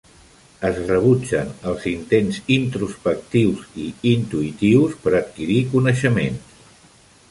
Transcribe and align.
Es 0.69 0.77
rebutgen 0.91 1.51
els 1.73 1.85
intents 1.91 2.41
introspectius 2.57 3.69
i 3.87 3.89
intuïtius 4.17 5.01
per 5.07 5.17
adquirir 5.23 5.63
coneixements. 5.77 6.63